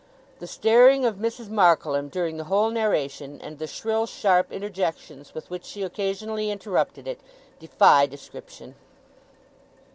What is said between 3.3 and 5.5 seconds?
and the shrill, sharp interjections